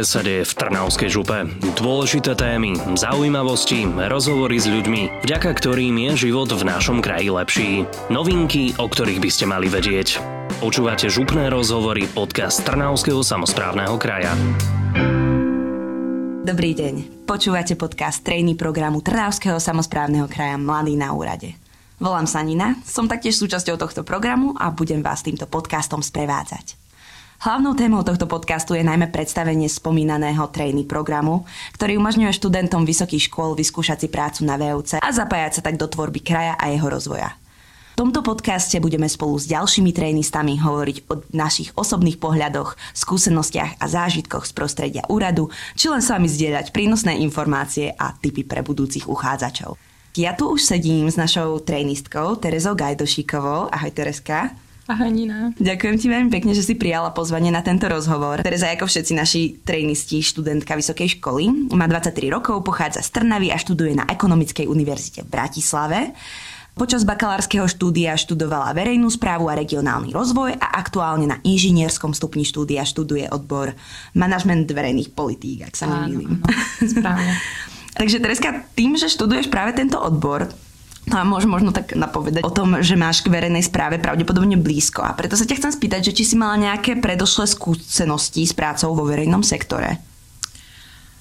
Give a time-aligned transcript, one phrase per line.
[0.00, 1.38] ktoré sa deje v Trnavskej župe.
[1.76, 7.84] Dôležité témy, zaujímavosti, rozhovory s ľuďmi, vďaka ktorým je život v našom kraji lepší.
[8.08, 10.16] Novinky, o ktorých by ste mali vedieť.
[10.64, 14.32] Počúvate župné rozhovory podcast Trnavského samozprávneho kraja.
[16.48, 17.28] Dobrý deň.
[17.28, 21.60] Počúvate podcast trejny programu Trnavského samozprávneho kraja Mladý na úrade.
[22.00, 26.89] Volám sa Nina, som taktiež súčasťou tohto programu a budem vás týmto podcastom sprevádzať.
[27.40, 33.56] Hlavnou témou tohto podcastu je najmä predstavenie spomínaného trejny programu, ktorý umožňuje študentom vysokých škôl
[33.56, 37.32] vyskúšať si prácu na VUC a zapájať sa tak do tvorby kraja a jeho rozvoja.
[37.96, 43.84] V tomto podcaste budeme spolu s ďalšími trénistami hovoriť o našich osobných pohľadoch, skúsenostiach a
[43.88, 45.48] zážitkoch z prostredia úradu,
[45.80, 49.80] či len s vami zdieľať prínosné informácie a tipy pre budúcich uchádzačov.
[50.12, 53.72] Ja tu už sedím s našou trénistkou Terezou Gajdošíkovou.
[53.72, 54.52] Ahoj Tereska.
[54.90, 55.54] Ahoj Nina.
[55.54, 58.42] Ďakujem ti veľmi pekne, že si prijala pozvanie na tento rozhovor.
[58.42, 63.56] Tereza, ako všetci naši trénisti, študentka vysokej školy, má 23 rokov, pochádza z Trnavy a
[63.62, 66.10] študuje na Ekonomickej univerzite v Bratislave.
[66.74, 72.82] Počas bakalárskeho štúdia študovala verejnú správu a regionálny rozvoj a aktuálne na inžinierskom stupni štúdia
[72.82, 73.78] študuje odbor
[74.18, 76.42] manažment verejných politík, ak sa nemýlim.
[76.82, 77.38] Správne.
[78.00, 80.50] Takže Tereska, tým, že študuješ práve tento odbor,
[81.12, 85.02] a môžem možno tak napovedať o tom, že máš k verejnej správe pravdepodobne blízko.
[85.02, 88.94] A preto sa ťa chcem spýtať, že či si mala nejaké predošlé skúsenosti s prácou
[88.94, 89.98] vo verejnom sektore?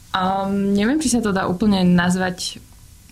[0.10, 2.58] Um, neviem, či sa to dá úplne nazvať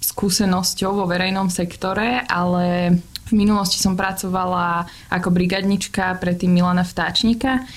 [0.01, 2.97] skúsenosťou vo verejnom sektore, ale
[3.27, 7.67] v minulosti som pracovala ako brigadnička pre tým Milana Vtáčnika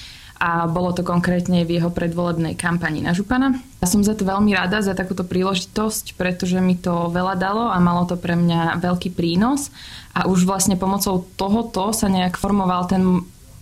[0.41, 3.61] a bolo to konkrétne v jeho predvolebnej kampani na Župana.
[3.85, 7.77] Ja som za to veľmi rada, za takúto príležitosť, pretože mi to veľa dalo a
[7.77, 9.69] malo to pre mňa veľký prínos
[10.17, 13.21] a už vlastne pomocou tohoto sa nejak formoval ten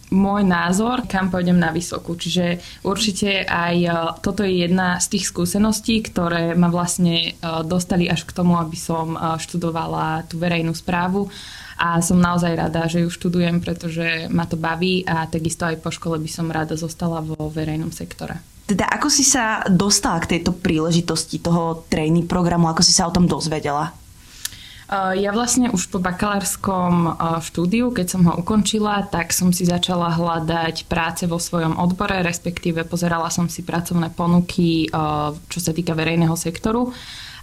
[0.09, 2.17] môj názor, kam pôjdem na vysokú.
[2.17, 3.91] Čiže určite aj e,
[4.25, 7.31] toto je jedna z tých skúseností, ktoré ma vlastne e,
[7.65, 11.29] dostali až k tomu, aby som e, študovala tú verejnú správu
[11.79, 15.95] a som naozaj rada, že ju študujem, pretože ma to baví a takisto aj po
[15.95, 18.43] škole by som rada zostala vo verejnom sektore.
[18.67, 23.15] Teda ako si sa dostala k tejto príležitosti toho tréning programu, ako si sa o
[23.15, 23.95] tom dozvedela?
[24.93, 30.89] Ja vlastne už po bakalárskom štúdiu, keď som ho ukončila, tak som si začala hľadať
[30.89, 34.89] práce vo svojom odbore, respektíve pozerala som si pracovné ponuky,
[35.49, 36.89] čo sa týka verejného sektoru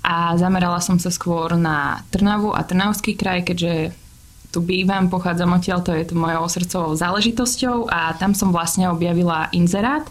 [0.01, 3.93] a zamerala som sa skôr na Trnavu a Trnavský kraj, keďže
[4.55, 9.51] tu bývam, pochádzam odtiaľ, to je to mojou srdcovou záležitosťou a tam som vlastne objavila
[9.51, 10.07] inzerát,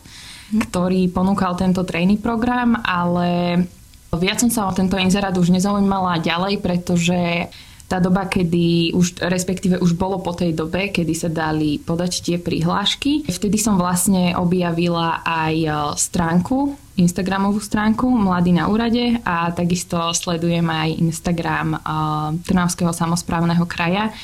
[0.53, 0.69] mhm.
[0.69, 3.65] ktorý ponúkal tento tréning program, ale
[4.13, 7.49] viac som sa o tento inzerát už nezaujímala ďalej, pretože
[7.85, 12.37] tá doba, kedy už, respektíve už bolo po tej dobe, kedy sa dali podať tie
[12.41, 13.29] prihlášky.
[13.29, 15.69] Vtedy som vlastne objavila aj e,
[16.01, 24.15] stránku, Instagramovú stránku Mladý na úrade a takisto sledujem aj Instagram uh, Trnavského samozprávneho kraja.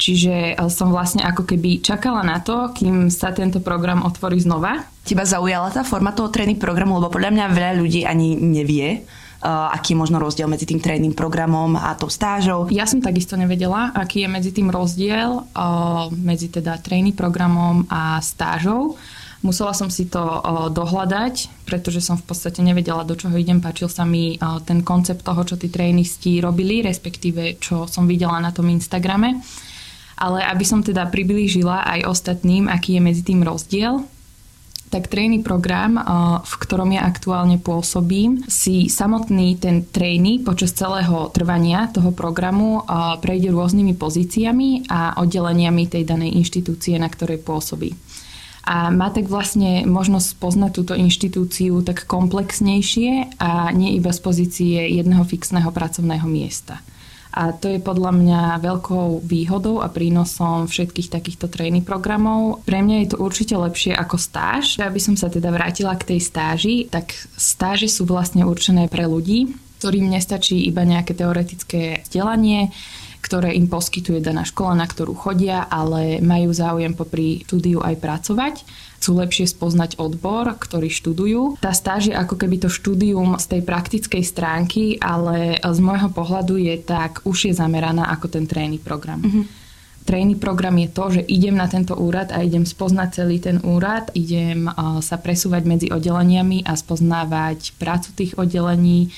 [0.00, 4.80] Čiže e, som vlastne ako keby čakala na to, kým sa tento program otvorí znova.
[5.04, 9.04] Teba zaujala tá forma toho tréning programu, lebo podľa mňa veľa ľudí ani nevie,
[9.40, 12.68] aký je možno rozdiel medzi tým tréning programom a tou stážou.
[12.68, 18.20] Ja som takisto nevedela, aký je medzi tým rozdiel uh, medzi teda tréning programom a
[18.20, 19.00] stážou.
[19.40, 23.64] Musela som si to uh, dohľadať, pretože som v podstate nevedela, do čoho idem.
[23.64, 24.36] Páčil sa mi
[24.68, 29.40] ten koncept toho, čo tí trénisti robili, respektíve čo som videla na tom Instagrame.
[30.20, 34.04] Ale aby som teda priblížila aj ostatným, aký je medzi tým rozdiel,
[34.90, 36.02] tak trény program,
[36.42, 42.82] v ktorom ja aktuálne pôsobím, si samotný ten trény počas celého trvania toho programu
[43.22, 47.94] prejde rôznymi pozíciami a oddeleniami tej danej inštitúcie, na ktorej pôsobí.
[48.66, 54.78] A má tak vlastne možnosť poznať túto inštitúciu tak komplexnejšie a nie iba z pozície
[54.90, 56.82] jedného fixného pracovného miesta.
[57.30, 62.66] A to je podľa mňa veľkou výhodou a prínosom všetkých takýchto tréning programov.
[62.66, 64.82] Pre mňa je to určite lepšie ako stáž.
[64.82, 69.54] Aby som sa teda vrátila k tej stáži, tak stáže sú vlastne určené pre ľudí,
[69.78, 72.74] ktorým nestačí iba nejaké teoretické vzdelanie,
[73.20, 78.56] ktoré im poskytuje daná škola, na ktorú chodia, ale majú záujem popri štúdiu aj pracovať
[79.00, 81.56] chcú lepšie spoznať odbor, ktorý študujú.
[81.64, 86.60] Tá stáž je ako keby to štúdium z tej praktickej stránky, ale z môjho pohľadu
[86.60, 89.24] je tak už je zameraná ako ten tréning program.
[89.24, 89.44] Mm-hmm.
[90.04, 94.12] Tréning program je to, že idem na tento úrad a idem spoznať celý ten úrad,
[94.12, 94.68] idem
[95.00, 99.08] sa presúvať medzi oddeleniami a spoznávať prácu tých oddelení,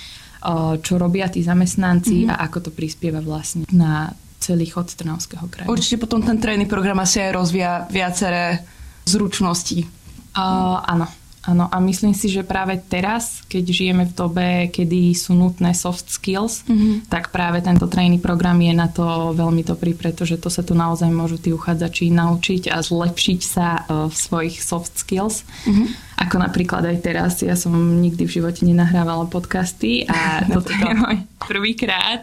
[0.83, 2.35] čo robia tí zamestnanci mm-hmm.
[2.35, 4.11] a ako to prispieva vlastne na
[4.43, 5.71] celý chod Trnavského kraja.
[5.71, 8.59] Určite potom ten tréning program asi aj rozvíja viaceré
[9.07, 9.87] zručností.
[10.35, 11.07] Uh, áno.
[11.43, 16.07] Áno, a myslím si, že práve teraz, keď žijeme v dobe, kedy sú nutné soft
[16.07, 17.11] skills, mm-hmm.
[17.11, 21.11] tak práve tento tréning program je na to veľmi dobrý, pretože to sa tu naozaj
[21.11, 25.43] môžu tí uchádzači naučiť a zlepšiť sa uh, v svojich soft skills.
[25.67, 26.15] Mm-hmm.
[26.23, 31.27] Ako napríklad aj teraz, ja som nikdy v živote nenahrávala podcasty a toto je môj
[31.43, 32.23] prvýkrát.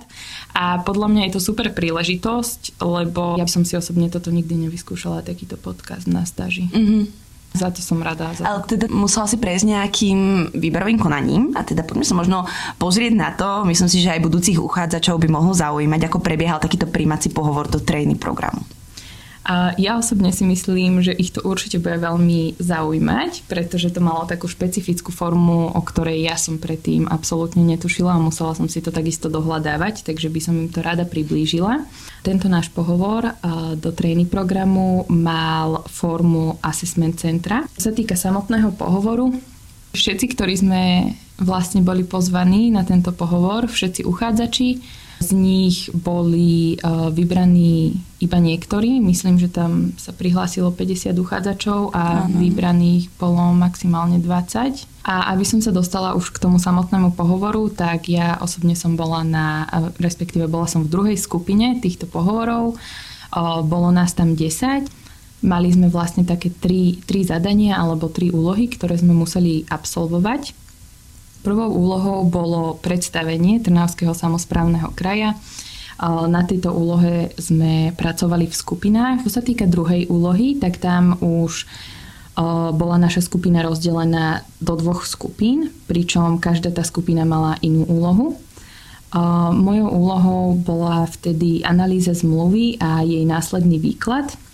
[0.56, 4.56] A podľa mňa je to super príležitosť, lebo ja by som si osobne toto nikdy
[4.64, 6.72] nevyskúšala, takýto podcast na stáži.
[6.72, 7.29] Mm-hmm.
[7.60, 8.32] Za to som rada.
[8.32, 10.20] Za Ale teda musela si prejsť nejakým
[10.56, 12.48] výberovým konaním a teda poďme sa možno
[12.80, 13.68] pozrieť na to.
[13.68, 17.84] Myslím si, že aj budúcich uchádzačov by mohlo zaujímať, ako prebiehal takýto príjmací pohovor do
[17.84, 18.64] tréning programu.
[19.50, 24.30] A ja osobne si myslím, že ich to určite bude veľmi zaujímať, pretože to malo
[24.30, 28.94] takú špecifickú formu, o ktorej ja som predtým absolútne netušila a musela som si to
[28.94, 31.82] takisto dohľadávať, takže by som im to rada priblížila.
[32.22, 33.34] Tento náš pohovor
[33.74, 37.66] do tréning programu mal formu assessment centra.
[37.74, 39.34] Čo sa týka samotného pohovoru,
[39.98, 40.84] všetci, ktorí sme
[41.42, 44.70] vlastne boli pozvaní na tento pohovor, všetci uchádzači,
[45.20, 49.04] z nich boli uh, vybraní iba niektorí.
[49.04, 52.40] Myslím, že tam sa prihlásilo 50 uchádzačov a uh-huh.
[52.40, 54.88] vybraných bolo maximálne 20.
[55.04, 59.24] A aby som sa dostala už k tomu samotnému pohovoru, tak ja osobne som bola
[59.28, 59.68] na,
[60.00, 62.80] respektíve bola som v druhej skupine týchto pohovorov.
[63.30, 64.88] Uh, bolo nás tam 10.
[65.40, 70.69] Mali sme vlastne také tri, tri zadania alebo tri úlohy, ktoré sme museli absolvovať.
[71.40, 75.40] Prvou úlohou bolo predstavenie Trnavského samozprávneho kraja.
[76.04, 79.24] Na tejto úlohe sme pracovali v skupinách.
[79.24, 81.64] Čo sa týka druhej úlohy, tak tam už
[82.76, 88.40] bola naša skupina rozdelená do dvoch skupín, pričom každá tá skupina mala inú úlohu.
[89.56, 94.36] Mojou úlohou bola vtedy analýza zmluvy a jej následný výklad–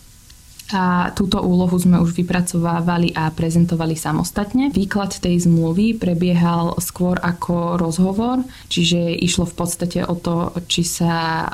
[0.74, 4.74] a túto úlohu sme už vypracovávali a prezentovali samostatne.
[4.74, 11.46] Výklad tej zmluvy prebiehal skôr ako rozhovor, čiže išlo v podstate o to, či sa
[11.46, 11.48] e,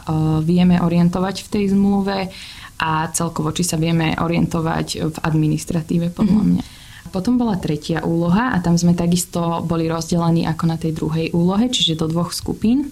[0.48, 2.32] vieme orientovať v tej zmluve
[2.80, 6.48] a celkovo, či sa vieme orientovať v administratíve podľa mhm.
[6.48, 6.64] mňa.
[7.12, 11.68] Potom bola tretia úloha a tam sme takisto boli rozdelení ako na tej druhej úlohe,
[11.68, 12.88] čiže do dvoch skupín.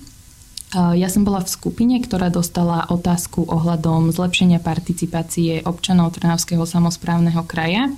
[0.70, 7.90] Ja som bola v skupine, ktorá dostala otázku ohľadom zlepšenia participácie občanov Trnavského samozprávneho kraja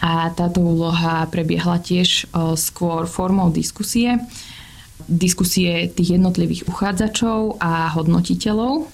[0.00, 4.16] a táto úloha prebiehla tiež skôr formou diskusie.
[5.04, 8.88] Diskusie tých jednotlivých uchádzačov a hodnotiteľov.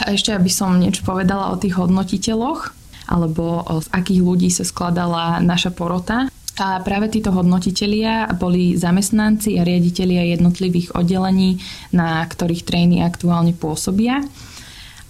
[0.00, 2.72] A ešte, aby som niečo povedala o tých hodnotiteľoch,
[3.04, 6.32] alebo z akých ľudí sa skladala naša porota.
[6.56, 11.60] A práve títo hodnotitelia boli zamestnanci a riaditeľia jednotlivých oddelení,
[11.92, 14.24] na ktorých trény aktuálne pôsobia.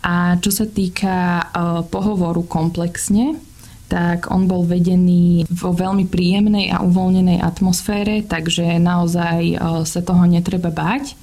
[0.03, 1.45] A čo sa týka e,
[1.87, 3.39] pohovoru komplexne,
[3.87, 9.57] tak on bol vedený vo veľmi príjemnej a uvoľnenej atmosfére, takže naozaj e,
[9.87, 11.15] sa toho netreba báť.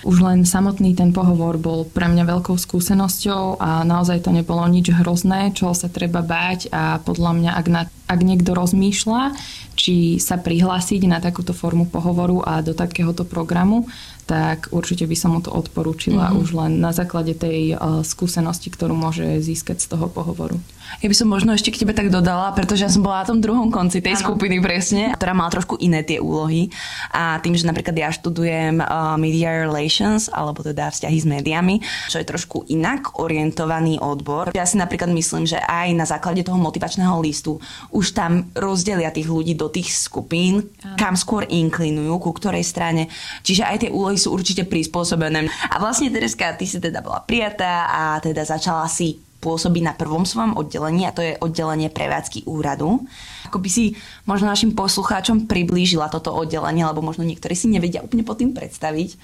[0.00, 4.92] Už len samotný ten pohovor bol pre mňa veľkou skúsenosťou a naozaj to nebolo nič
[4.92, 9.36] hrozné, čo sa treba báť a podľa mňa, ak, na, ak niekto rozmýšľa,
[9.76, 13.88] či sa prihlásiť na takúto formu pohovoru a do takéhoto programu,
[14.30, 16.40] tak určite by som mu to odporúčila mm-hmm.
[16.46, 20.54] už len na základe tej uh, skúsenosti, ktorú môže získať z toho pohovoru.
[20.98, 23.38] Ja by som možno ešte k tebe tak dodala, pretože ja som bola na tom
[23.38, 24.22] druhom konci tej ano.
[24.26, 26.66] skupiny presne, ktorá mala trošku iné tie úlohy.
[27.14, 31.78] A tým, že napríklad ja študujem uh, Media Relations, alebo teda vzťahy s médiami,
[32.10, 34.50] čo je trošku inak orientovaný odbor.
[34.50, 37.62] Ja si napríklad myslím, že aj na základe toho motivačného listu
[37.94, 40.98] už tam rozdelia tých ľudí do tých skupín, ano.
[40.98, 43.06] kam skôr inklinujú, ku ktorej strane.
[43.46, 45.48] Čiže aj tie úlohy sú určite prispôsobené.
[45.72, 50.28] A vlastne Tereska, ty si teda bola prijatá a teda začala si pôsobiť na prvom
[50.28, 53.00] svojom oddelení a to je oddelenie prevádzky úradu.
[53.48, 53.96] Ako by si
[54.28, 59.16] možno našim poslucháčom priblížila toto oddelenie, alebo možno niektorí si nevedia úplne pod tým predstaviť,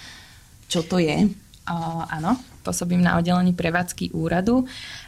[0.72, 1.28] čo to je.
[1.66, 4.64] Uh, áno, pôsobím na oddelení prevádzky úradu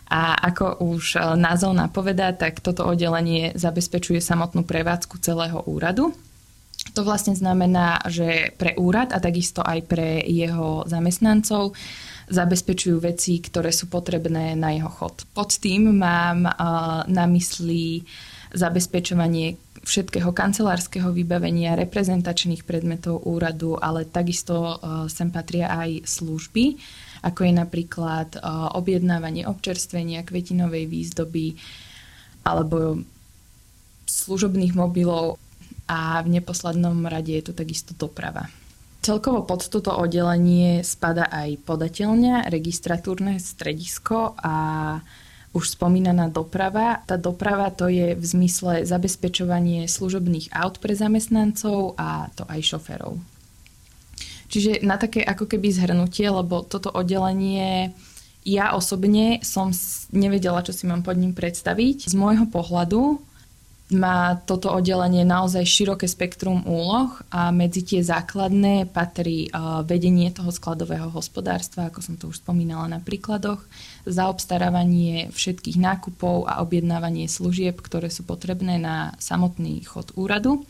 [0.09, 6.17] a ako už e, názov napovedá, tak toto oddelenie zabezpečuje samotnú prevádzku celého úradu.
[6.99, 11.79] To vlastne znamená, že pre úrad a takisto aj pre jeho zamestnancov
[12.27, 15.23] zabezpečujú veci, ktoré sú potrebné na jeho chod.
[15.31, 16.43] Pod tým mám
[17.07, 18.03] na mysli
[18.51, 19.55] zabezpečovanie
[19.87, 26.83] všetkého kancelárskeho vybavenia, reprezentačných predmetov úradu, ale takisto sem patria aj služby,
[27.23, 28.43] ako je napríklad
[28.75, 31.55] objednávanie občerstvenia, kvetinovej výzdoby
[32.43, 33.07] alebo
[34.03, 35.39] služobných mobilov
[35.89, 38.47] a v neposlednom rade je to takisto doprava.
[39.01, 44.55] Celkovo pod toto oddelenie spada aj podateľňa, registratúrne stredisko a
[45.57, 47.01] už spomínaná doprava.
[47.09, 53.17] Tá doprava to je v zmysle zabezpečovanie služobných aut pre zamestnancov a to aj šoferov.
[54.49, 57.93] Čiže na také ako keby zhrnutie, lebo toto oddelenie
[58.49, 59.69] ja osobne som
[60.09, 62.09] nevedela, čo si mám pod ním predstaviť.
[62.09, 63.21] Z môjho pohľadu
[63.89, 69.49] má toto oddelenie naozaj široké spektrum úloh a medzi tie základné patrí
[69.89, 73.65] vedenie toho skladového hospodárstva, ako som to už spomínala na príkladoch,
[74.05, 80.69] zaobstarávanie všetkých nákupov a objednávanie služieb, ktoré sú potrebné na samotný chod úradu,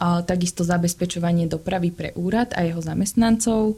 [0.00, 3.76] takisto zabezpečovanie dopravy pre úrad a jeho zamestnancov,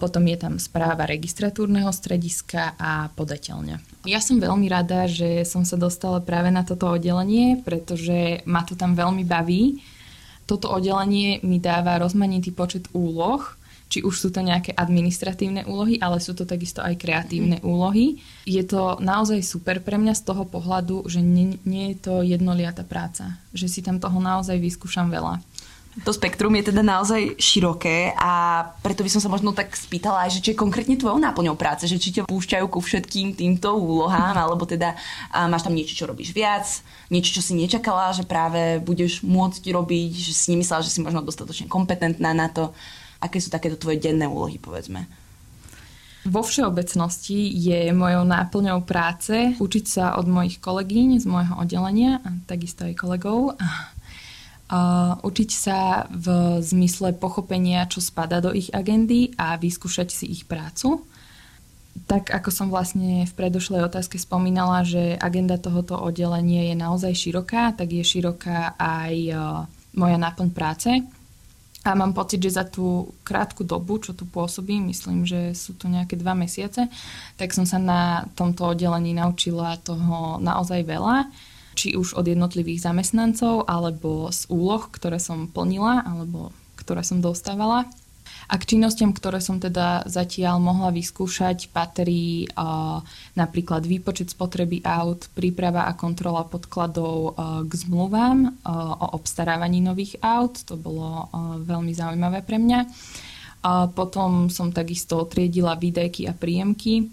[0.00, 4.08] potom je tam správa registratúrneho strediska a podateľňa.
[4.08, 8.72] Ja som veľmi rada, že som sa dostala práve na toto oddelenie, pretože ma to
[8.76, 9.84] tam veľmi baví.
[10.48, 13.44] Toto oddelenie mi dáva rozmanitý počet úloh,
[13.92, 17.64] či už sú to nejaké administratívne úlohy, ale sú to takisto aj kreatívne mm.
[17.68, 18.16] úlohy.
[18.48, 22.88] Je to naozaj super pre mňa z toho pohľadu, že nie, nie je to jednoliatá
[22.88, 25.44] práca, že si tam toho naozaj vyskúšam veľa.
[25.92, 30.40] To spektrum je teda naozaj široké a preto by som sa možno tak spýtala aj,
[30.40, 34.32] že čo je konkrétne tvojou náplňou práce, že či ťa púšťajú ku všetkým týmto úlohám,
[34.40, 34.96] alebo teda
[35.52, 36.64] máš tam niečo, čo robíš viac,
[37.12, 41.20] niečo, čo si nečakala, že práve budeš môcť robiť, že si nemyslela, že si možno
[41.20, 42.72] dostatočne kompetentná na to.
[43.22, 45.06] Aké sú takéto tvoje denné úlohy, povedzme?
[46.26, 52.34] Vo všeobecnosti je mojou náplňou práce učiť sa od mojich kolegyň z môjho oddelenia a
[52.46, 53.54] takisto aj kolegov
[54.72, 60.48] Uh, učiť sa v zmysle pochopenia, čo spada do ich agendy a vyskúšať si ich
[60.48, 61.04] prácu.
[62.08, 67.76] Tak ako som vlastne v predošlej otázke spomínala, že agenda tohoto oddelenia je naozaj široká,
[67.76, 70.88] tak je široká aj uh, moja náplň práce.
[71.82, 75.90] A mám pocit, že za tú krátku dobu, čo tu pôsobím, myslím, že sú to
[75.90, 76.86] nejaké dva mesiace,
[77.34, 81.26] tak som sa na tomto oddelení naučila toho naozaj veľa
[81.72, 87.88] či už od jednotlivých zamestnancov alebo z úloh, ktoré som plnila alebo ktoré som dostávala.
[88.50, 92.98] A k činnostiam, ktoré som teda zatiaľ mohla vyskúšať, patrí uh,
[93.38, 97.32] napríklad výpočet spotreby aut, príprava a kontrola podkladov uh,
[97.66, 98.50] k zmluvám uh,
[98.98, 100.62] o obstarávaní nových aut.
[100.66, 102.80] To bolo uh, veľmi zaujímavé pre mňa.
[103.62, 107.08] Uh, potom som takisto triedila výdajky a príjemky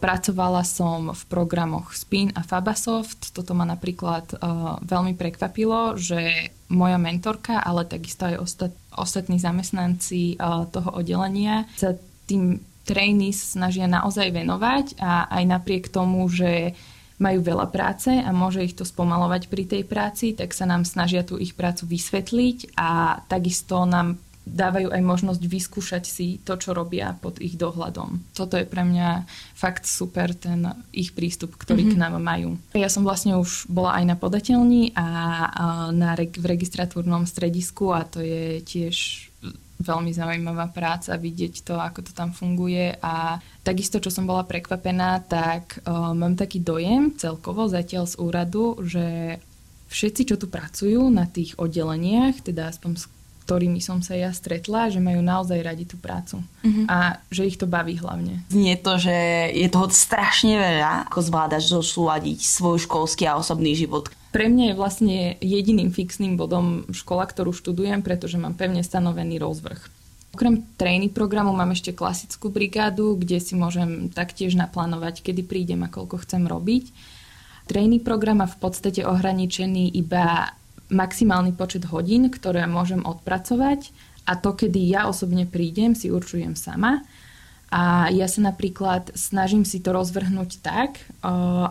[0.00, 3.32] Pracovala som v programoch Spin a Fabasoft.
[3.32, 4.36] Toto ma napríklad
[4.84, 10.36] veľmi prekvapilo, že moja mentorka, ale takisto aj ostat, ostatní zamestnanci
[10.68, 11.96] toho oddelenia sa
[12.28, 16.76] tým trainees snažia naozaj venovať a aj napriek tomu, že
[17.16, 21.24] majú veľa práce a môže ich to spomalovať pri tej práci, tak sa nám snažia
[21.24, 27.16] tú ich prácu vysvetliť a takisto nám dávajú aj možnosť vyskúšať si to, čo robia
[27.16, 28.20] pod ich dohľadom.
[28.36, 29.24] Toto je pre mňa
[29.56, 31.96] fakt super, ten ich prístup, ktorý mm-hmm.
[31.96, 32.60] k nám majú.
[32.76, 35.06] Ja som vlastne už bola aj na podateľni a,
[35.90, 39.28] na, v registratúrnom stredisku a to je tiež
[39.80, 45.26] veľmi zaujímavá práca vidieť to, ako to tam funguje a takisto, čo som bola prekvapená,
[45.26, 49.36] tak uh, mám taký dojem celkovo zatiaľ z úradu, že
[49.90, 53.02] všetci, čo tu pracujú na tých oddeleniach, teda aspoň
[53.44, 56.88] ktorými som sa ja stretla, že majú naozaj radi tú prácu mm-hmm.
[56.88, 58.40] a že ich to baví hlavne.
[58.48, 59.12] Znie to, že
[59.52, 64.08] je toho strašne veľa, ako zvládaš zosúľadiť svoj školský a osobný život.
[64.32, 69.78] Pre mňa je vlastne jediným fixným bodom škola, ktorú študujem, pretože mám pevne stanovený rozvrh.
[70.34, 75.92] Okrem trény programu mám ešte klasickú brigádu, kde si môžem taktiež naplánovať, kedy prídem a
[75.92, 76.90] koľko chcem robiť.
[77.70, 80.50] Trény program má v podstate ohraničený iba
[80.92, 83.94] maximálny počet hodín, ktoré môžem odpracovať
[84.28, 87.04] a to, kedy ja osobne prídem, si určujem sama.
[87.74, 91.02] A ja sa napríklad snažím si to rozvrhnúť tak,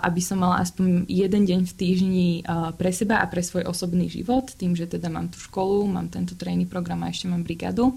[0.03, 2.29] aby som mala aspoň jeden deň v týždni
[2.75, 6.35] pre seba a pre svoj osobný život, tým, že teda mám tú školu, mám tento
[6.35, 7.95] tréning program a ešte mám brigádu.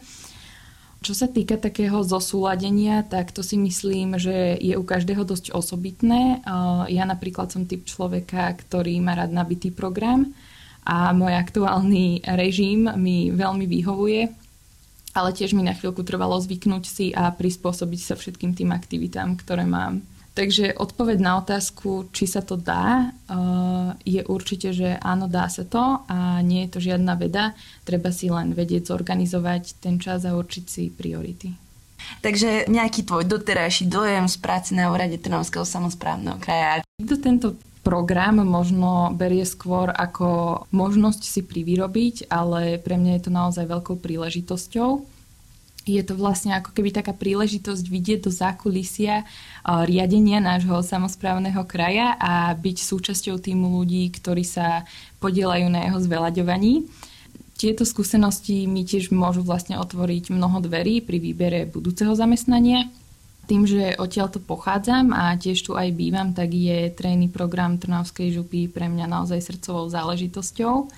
[1.02, 6.46] Čo sa týka takého zosúladenia, tak to si myslím, že je u každého dosť osobitné.
[6.86, 10.30] Ja napríklad som typ človeka, ktorý má rád nabitý program,
[10.86, 14.30] a môj aktuálny režim mi veľmi vyhovuje,
[15.18, 19.66] ale tiež mi na chvíľku trvalo zvyknúť si a prispôsobiť sa všetkým tým aktivitám, ktoré
[19.66, 20.06] mám.
[20.36, 25.64] Takže odpoveď na otázku, či sa to dá, eh, je určite, že áno, dá sa
[25.64, 27.56] to a nie je to žiadna veda.
[27.88, 31.56] Treba si len vedieť zorganizovať ten čas a určiť si priority.
[32.20, 36.84] Takže nejaký tvoj doterajší dojem z práce na úrade Trnavského samozprávneho kraja.
[37.00, 37.48] Kto tento
[37.86, 44.02] program možno berie skôr ako možnosť si privyrobiť, ale pre mňa je to naozaj veľkou
[44.02, 45.06] príležitosťou.
[45.86, 49.22] je to vlastne ako keby taká príležitosť vidieť do zákulisia
[49.62, 54.82] riadenia nášho samozprávneho kraja a byť súčasťou týmu ľudí, ktorí sa
[55.22, 56.90] podielajú na jeho zveľaďovaní.
[57.54, 62.90] Tieto skúsenosti mi tiež môžu vlastne otvoriť mnoho dverí pri výbere budúceho zamestnania.
[63.46, 68.34] Tým, že odtiaľ to pochádzam a tiež tu aj bývam, tak je trénny program Trnavskej
[68.34, 70.90] župy pre mňa naozaj srdcovou záležitosťou.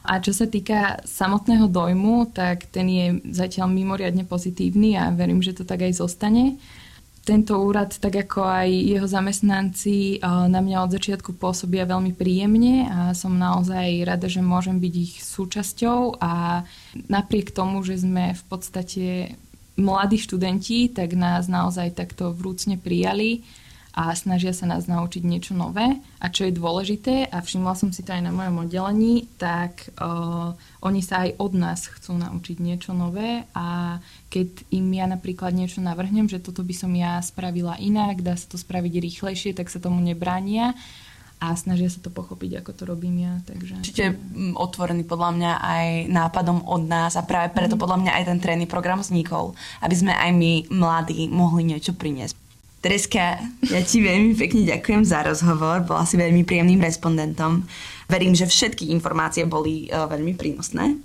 [0.00, 5.52] A čo sa týka samotného dojmu, tak ten je zatiaľ mimoriadne pozitívny a verím, že
[5.52, 6.56] to tak aj zostane.
[7.20, 12.88] Tento úrad, tak ako aj jeho zamestnanci, eh, na mňa od začiatku pôsobia veľmi príjemne
[12.88, 16.64] a som naozaj rada, že môžem byť ich súčasťou a
[17.12, 19.36] napriek tomu, že sme v podstate
[19.80, 23.42] mladí študenti, tak nás naozaj takto vrúcne prijali
[23.90, 25.98] a snažia sa nás naučiť niečo nové.
[26.22, 30.54] A čo je dôležité, a všimla som si to aj na mojom oddelení, tak uh,
[30.86, 33.98] oni sa aj od nás chcú naučiť niečo nové a
[34.30, 38.46] keď im ja napríklad niečo navrhnem, že toto by som ja spravila inak, dá sa
[38.46, 40.78] to spraviť rýchlejšie, tak sa tomu nebránia
[41.40, 43.40] a snažia sa to pochopiť, ako to robím ja.
[43.48, 43.80] Takže...
[43.80, 44.04] Čiže
[44.60, 47.80] otvorený podľa mňa aj nápadom od nás a práve preto mm.
[47.80, 52.36] podľa mňa aj ten trénny program vznikol, aby sme aj my mladí mohli niečo priniesť.
[52.80, 57.64] Tereska, ja ti veľmi pekne ďakujem za rozhovor, bola si veľmi príjemným respondentom.
[58.08, 60.96] Verím, že všetky informácie boli uh, veľmi prínosné.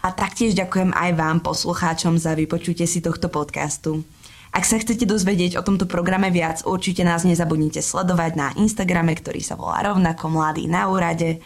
[0.00, 4.08] A taktiež ďakujem aj vám, poslucháčom, za vypočutie si tohto podcastu.
[4.56, 9.44] Ak sa chcete dozvedieť o tomto programe viac, určite nás nezabudnite sledovať na Instagrame, ktorý
[9.44, 11.44] sa volá rovnako Mladý na úrade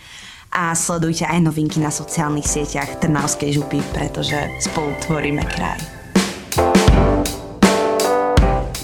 [0.55, 6.00] a sledujte aj novinky na sociálnych sieťach Trnavskej župy, pretože spolu tvoríme kraj.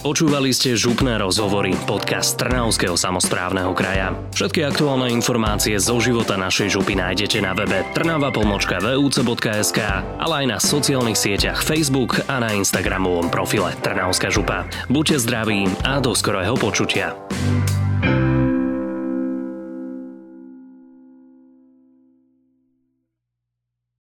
[0.07, 4.15] Počúvali ste župné rozhovory, podcast Trnavského samozprávneho kraja.
[4.39, 9.81] Všetky aktuálne informácie zo života našej župy nájdete na webe trnava.vuc.sk,
[10.23, 14.71] ale aj na sociálnych sieťach Facebook a na Instagramovom profile Trnavská župa.
[14.87, 17.19] Buďte zdraví a do skorého počutia.